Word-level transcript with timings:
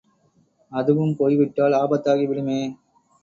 அதுவும் 0.71 1.13
போய்விட்டால் 1.15 1.73
ஆபத்தாகிவிடுமே! 1.73 2.59